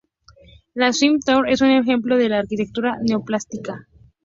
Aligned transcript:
La 0.73 0.91
Smith 0.93 1.21
Tower 1.23 1.47
es 1.47 1.61
un 1.61 1.69
ejemplo 1.69 2.17
de 2.17 2.27
la 2.27 2.39
arquitectura 2.39 2.97
neoclásica. 3.03 3.87